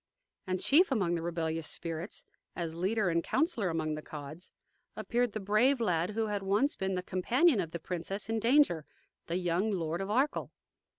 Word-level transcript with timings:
And 0.47 0.59
chief 0.59 0.91
among 0.91 1.13
the 1.13 1.21
rebellious 1.21 1.67
spirits, 1.67 2.25
as 2.55 2.73
leader 2.73 3.09
and 3.09 3.23
counsellor 3.23 3.69
among 3.69 3.93
the 3.93 4.01
Cods, 4.01 4.51
appeared 4.95 5.33
the 5.33 5.39
brave 5.39 5.79
lad 5.79 6.15
who 6.15 6.25
had 6.25 6.41
once 6.41 6.75
been 6.75 6.95
the 6.95 7.03
companion 7.03 7.59
of 7.59 7.69
the 7.69 7.77
princess 7.77 8.27
in 8.27 8.39
danger, 8.39 8.83
the 9.27 9.37
young 9.37 9.69
Lord 9.69 10.01
of 10.01 10.09
Arkell. 10.09 10.49